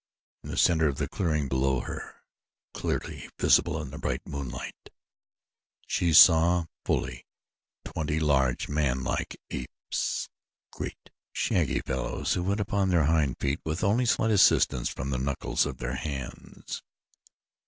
[0.43, 2.23] In the center of the clearing below her,
[2.73, 4.89] clearly visible in the bright moonlight,
[5.85, 7.27] she saw fully
[7.85, 10.27] twenty huge, manlike apes
[10.71, 15.19] great, shaggy fellows who went upon their hind feet with only slight assistance from the
[15.19, 16.81] knuckles of their hands.